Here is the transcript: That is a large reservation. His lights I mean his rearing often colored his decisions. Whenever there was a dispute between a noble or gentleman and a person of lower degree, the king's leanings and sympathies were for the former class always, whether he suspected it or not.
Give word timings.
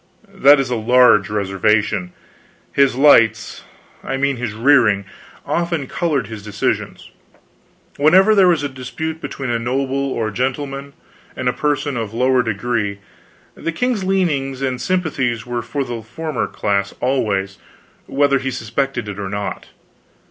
That 0.29 0.59
is 0.59 0.71
a 0.71 0.75
large 0.75 1.29
reservation. 1.29 2.11
His 2.73 2.95
lights 2.95 3.63
I 4.03 4.17
mean 4.17 4.37
his 4.37 4.53
rearing 4.55 5.05
often 5.45 5.85
colored 5.85 6.25
his 6.25 6.41
decisions. 6.41 7.11
Whenever 7.97 8.33
there 8.33 8.47
was 8.47 8.63
a 8.63 8.67
dispute 8.67 9.21
between 9.21 9.51
a 9.51 9.59
noble 9.59 10.11
or 10.11 10.31
gentleman 10.31 10.93
and 11.35 11.47
a 11.47 11.53
person 11.53 11.97
of 11.97 12.15
lower 12.15 12.41
degree, 12.41 12.97
the 13.53 13.71
king's 13.71 14.03
leanings 14.03 14.63
and 14.63 14.81
sympathies 14.81 15.45
were 15.45 15.61
for 15.61 15.83
the 15.83 16.01
former 16.01 16.47
class 16.47 16.95
always, 16.99 17.59
whether 18.07 18.39
he 18.39 18.49
suspected 18.49 19.07
it 19.07 19.19
or 19.19 19.29
not. 19.29 19.67